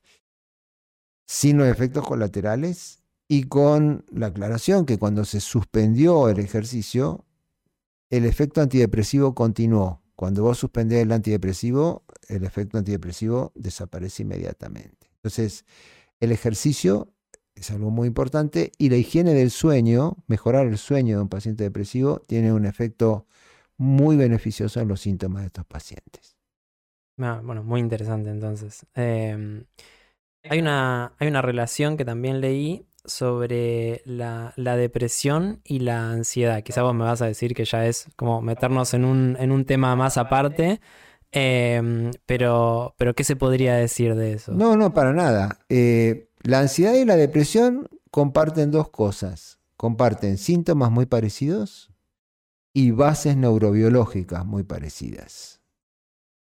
sin 1.26 1.58
los 1.58 1.68
efectos 1.68 2.06
colaterales 2.06 3.02
y 3.28 3.44
con 3.44 4.06
la 4.12 4.28
aclaración 4.28 4.86
que 4.86 4.98
cuando 4.98 5.26
se 5.26 5.40
suspendió 5.40 6.30
el 6.30 6.40
ejercicio, 6.40 7.26
el 8.10 8.26
efecto 8.26 8.62
antidepresivo 8.62 9.34
continuó. 9.34 10.02
Cuando 10.16 10.44
vos 10.44 10.60
suspendés 10.60 11.02
el 11.02 11.12
antidepresivo, 11.12 12.04
el 12.30 12.46
efecto 12.46 12.78
antidepresivo 12.78 13.52
desaparece 13.56 14.24
inmediatamente. 14.24 15.12
Entonces, 15.16 15.66
el 16.20 16.32
ejercicio 16.32 17.12
es 17.56 17.72
algo 17.72 17.90
muy 17.90 18.08
importante 18.08 18.72
y 18.78 18.90
la 18.90 18.98
higiene 18.98 19.34
del 19.34 19.52
sueño, 19.52 20.18
mejorar 20.28 20.68
el 20.68 20.78
sueño 20.78 21.18
de 21.18 21.24
un 21.24 21.30
paciente 21.30 21.64
depresivo, 21.64 22.22
tiene 22.28 22.54
un 22.54 22.66
efecto 22.66 23.26
muy 23.78 24.16
beneficioso 24.16 24.80
en 24.80 24.88
los 24.88 25.02
síntomas 25.02 25.42
de 25.42 25.48
estos 25.48 25.66
pacientes. 25.66 26.38
Ah, 27.18 27.42
bueno, 27.44 27.64
muy 27.64 27.80
interesante 27.80 28.30
entonces. 28.30 28.86
Em, 28.94 29.66
hay, 30.44 30.60
una, 30.60 31.14
hay 31.18 31.28
una 31.28 31.42
relación 31.42 31.98
que 31.98 32.06
también 32.06 32.42
leí 32.42 32.86
sobre 33.06 34.02
la, 34.06 34.54
depresión 34.56 35.62
y 35.64 35.80
la 35.80 36.12
ansiedad. 36.12 36.64
Quizá 36.64 36.82
vos 36.82 36.96
me 36.96 37.04
vas 37.06 37.22
a 37.22 37.28
decir 37.28 37.54
que 37.54 37.66
ya 37.66 37.86
es 37.86 38.08
como 38.16 38.42
meternos 38.42 38.94
en 38.94 39.06
un, 39.06 39.38
en 39.40 39.52
un 39.52 39.66
tema 39.66 39.96
más 39.96 40.18
aparte, 40.18 40.82
Em, 41.38 42.12
pero, 42.26 42.96
pero, 42.98 43.14
¿qué 43.14 43.26
se 43.26 43.36
podría 43.36 43.76
decir 43.76 44.16
de 44.16 44.32
eso? 44.32 44.54
No, 44.54 44.78
no, 44.78 44.94
para 44.94 45.12
nada. 45.12 45.60
Eh, 45.68 46.30
la 46.44 46.60
ansiedad 46.60 46.94
y 46.94 47.04
la 47.04 47.18
depresión 47.18 47.90
comparten 48.10 48.72
dos 48.72 48.90
cosas. 48.90 49.60
Comparten 49.76 50.38
síntomas 50.38 50.92
muy 50.92 51.06
parecidos 51.06 51.92
y 52.76 52.92
bases 52.92 53.38
neurobiológicas 53.38 54.46
muy 54.46 54.64
parecidas. 54.64 55.62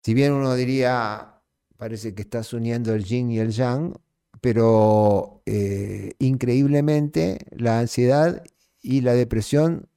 Si 0.04 0.12
bien 0.12 0.34
uno 0.34 0.54
diría, 0.54 1.40
parece 1.78 2.14
que 2.14 2.20
estás 2.20 2.52
uniendo 2.52 2.94
el 2.94 3.04
yin 3.04 3.30
y 3.30 3.38
el 3.38 3.50
yang, 3.50 3.94
pero 4.42 5.42
eh, 5.46 6.12
increíblemente 6.18 7.38
la 7.50 7.78
ansiedad 7.78 8.44
y 8.82 9.00
la 9.00 9.14
depresión 9.14 9.88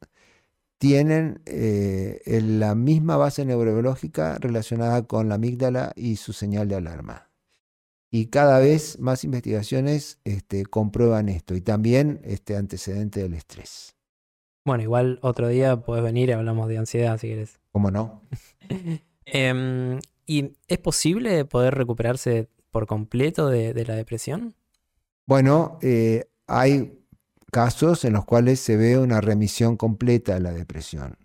tienen 0.78 1.42
eh, 1.46 2.22
la 2.42 2.76
misma 2.76 3.18
base 3.18 3.44
neurobiológica 3.44 4.38
relacionada 4.40 5.04
con 5.04 5.28
la 5.28 5.36
amígdala 5.36 5.92
y 5.98 6.16
su 6.16 6.32
señal 6.32 6.70
de 6.70 6.76
alarma. 6.76 7.30
Y 8.10 8.28
cada 8.28 8.60
vez 8.60 9.00
más 9.00 9.26
investigaciones 9.26 10.18
este, 10.24 10.66
comprueban 10.66 11.28
esto 11.28 11.56
y 11.56 11.62
también 11.62 12.22
este 12.24 12.56
antecedente 12.56 13.20
del 13.20 13.34
estrés. 13.34 13.98
Bueno, 14.64 14.84
igual 14.84 15.20
otro 15.22 15.48
día 15.48 15.78
puedes 15.78 16.04
venir 16.04 16.30
y 16.30 16.34
hablamos 16.34 16.68
de 16.68 16.78
ansiedad 16.78 17.18
si 17.18 17.28
quieres. 17.28 17.60
¿Cómo 17.72 17.92
no? 17.92 18.22
Em, 19.26 20.00
¿Y 20.26 20.54
es 20.68 20.78
posible 20.80 21.46
poder 21.46 21.76
recuperarse 21.76 22.50
por 22.70 22.86
completo 22.88 23.48
de, 23.48 23.86
la 23.86 23.96
depresión? 23.96 24.56
Bueno, 25.26 25.80
eh, 25.82 26.26
hay 26.48 27.00
casos 27.52 28.04
en 28.06 28.14
los 28.14 28.26
cuales 28.26 28.60
se 28.60 28.78
ve 28.78 28.98
una 28.98 29.22
remisión 29.22 29.78
completa 29.78 30.34
de 30.34 30.40
la 30.42 30.52
depresión. 30.52 31.18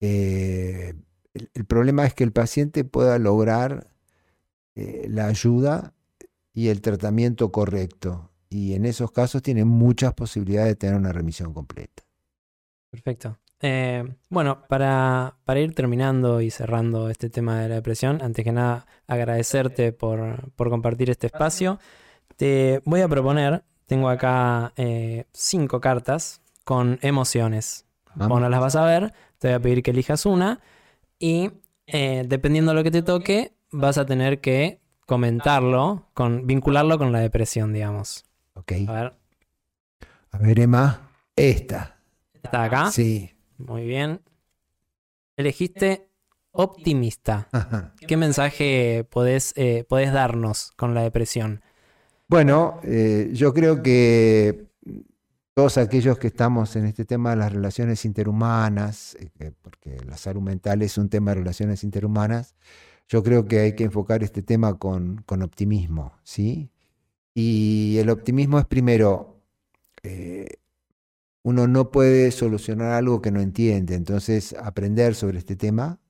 Eh, 0.00 0.94
el, 1.34 1.64
problema 1.66 2.06
es 2.06 2.14
que 2.14 2.24
el 2.24 2.32
paciente 2.32 2.84
pueda 2.84 3.18
lograr 3.18 3.88
eh, 4.74 5.06
la 5.10 5.26
ayuda 5.26 5.94
y 6.52 6.68
el 6.68 6.80
tratamiento 6.80 7.52
correcto. 7.52 8.30
Y 8.48 8.74
en 8.74 8.86
esos 8.86 9.10
casos 9.10 9.42
tiene 9.42 9.64
muchas 9.64 10.14
posibilidades 10.14 10.68
de 10.68 10.76
tener 10.76 10.96
una 10.96 11.12
remisión 11.12 11.52
completa. 11.52 12.05
Perfecto. 12.96 13.38
Eh, 13.60 14.04
bueno, 14.28 14.66
para, 14.68 15.36
para, 15.44 15.60
ir 15.60 15.74
terminando 15.74 16.42
y 16.42 16.50
cerrando 16.50 17.08
este 17.08 17.30
tema 17.30 17.60
de 17.60 17.70
la 17.70 17.76
depresión, 17.76 18.20
antes 18.20 18.44
que 18.44 18.52
nada 18.52 18.86
agradecerte 19.06 19.92
por, 19.92 20.50
por 20.52 20.68
compartir 20.68 21.08
este 21.08 21.28
espacio. 21.28 21.78
Te 22.36 22.82
voy 22.84 23.00
a 23.00 23.08
proponer 23.08 23.62
tengo 23.86 24.08
acá 24.08 24.72
eh, 24.76 25.24
cinco 25.32 25.80
cartas 25.80 26.42
con 26.64 26.98
emociones. 27.02 27.86
Vamos. 28.14 28.40
no 28.40 28.48
las 28.48 28.60
vas 28.60 28.76
a 28.76 28.84
ver, 28.84 29.12
te 29.38 29.48
voy 29.48 29.54
a 29.54 29.60
pedir 29.60 29.82
que 29.82 29.90
elijas 29.90 30.24
una 30.24 30.60
y 31.18 31.50
eh, 31.86 32.24
dependiendo 32.26 32.72
de 32.72 32.76
lo 32.76 32.82
que 32.82 32.90
te 32.90 33.02
toque, 33.02 33.52
vas 33.70 33.98
a 33.98 34.06
tener 34.06 34.40
que 34.40 34.80
comentarlo, 35.04 36.06
con, 36.14 36.46
vincularlo 36.46 36.98
con 36.98 37.12
la 37.12 37.20
depresión, 37.20 37.72
digamos. 37.72 38.24
Ok. 38.54 38.72
A 38.88 38.92
ver. 38.92 39.12
A 40.32 40.38
ver, 40.38 40.58
Emma, 40.58 41.10
esta. 41.36 41.95
¿Está 42.46 42.62
acá? 42.62 42.92
Sí. 42.92 43.32
Muy 43.58 43.84
bien. 43.84 44.20
Elegiste 45.36 46.08
optimista. 46.52 47.48
¿Qué 48.06 48.16
mensaje 48.16 49.04
podés, 49.10 49.52
eh, 49.56 49.84
podés 49.88 50.12
darnos 50.12 50.70
con 50.76 50.94
la 50.94 51.02
depresión? 51.02 51.60
Bueno, 52.28 52.78
eh, 52.84 53.30
yo 53.32 53.52
creo 53.52 53.82
que 53.82 54.68
todos 55.54 55.76
aquellos 55.76 56.18
que 56.18 56.28
estamos 56.28 56.76
en 56.76 56.86
este 56.86 57.04
tema 57.04 57.30
de 57.30 57.36
las 57.36 57.52
relaciones 57.52 58.04
interhumanas, 58.04 59.16
eh, 59.40 59.50
porque 59.60 59.96
la 60.06 60.16
salud 60.16 60.42
mental 60.42 60.82
es 60.82 60.98
un 60.98 61.08
tema 61.08 61.32
de 61.32 61.40
relaciones 61.40 61.82
interhumanas, 61.82 62.54
yo 63.08 63.24
creo 63.24 63.46
que 63.46 63.58
hay 63.58 63.74
que 63.74 63.84
enfocar 63.84 64.22
este 64.22 64.42
tema 64.42 64.78
con, 64.78 65.24
optimismo, 65.28 66.12
¿sí? 66.22 66.70
Y 67.34 67.98
el 67.98 68.08
optimismo 68.08 68.60
es 68.60 68.66
primero, 68.66 69.42
eh, 70.04 70.58
uno 71.46 71.68
no 71.68 71.92
puede 71.92 72.32
solucionar 72.32 72.90
algo 72.90 73.22
que 73.22 73.30
no 73.30 73.40
entiende, 73.40 73.94
entonces 73.94 74.52
aprender 74.60 75.14
sobre 75.14 75.38
este 75.38 75.54
tema, 75.54 76.00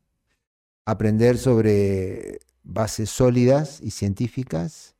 aprender 0.86 1.36
sobre 1.36 2.38
bases 2.62 3.10
sólidas 3.10 3.82
y 3.82 3.90
científicas 3.90 4.96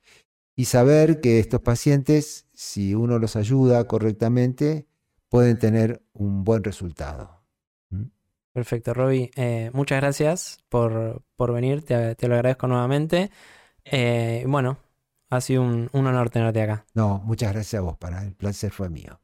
y 0.55 0.67
saber 0.67 1.23
que 1.23 1.39
estos 1.39 1.63
pacientes, 1.63 2.49
si 2.53 2.95
uno 2.95 3.19
los 3.19 3.35
ayuda 3.35 3.83
correctamente, 3.85 4.87
pueden 5.31 5.59
tener 5.59 6.03
un 6.13 6.45
buen 6.45 6.63
resultado. 6.63 7.43
¿Mm? 7.89 8.09
Perfecto, 8.53 8.93
Roby. 8.93 9.31
Eh, 9.37 9.71
muchas 9.73 10.03
gracias 10.03 10.59
por, 10.69 11.23
por 11.37 11.55
venir, 11.55 11.83
te, 11.83 12.15
te, 12.15 12.29
lo 12.29 12.35
agradezco 12.35 12.67
nuevamente. 12.67 13.31
Eh, 13.87 14.45
bueno, 14.47 14.77
ha 15.31 15.41
sido 15.41 15.63
un, 15.63 15.89
un 15.95 16.07
honor 16.07 16.29
tenerte 16.29 16.61
acá. 16.61 16.85
No, 16.93 17.23
muchas 17.25 17.55
gracias 17.55 17.81
a 17.81 17.83
vos, 17.83 17.97
para 17.97 18.23
el 18.23 18.35
placer 18.35 18.71
fue 18.71 18.91
mío. 18.91 19.19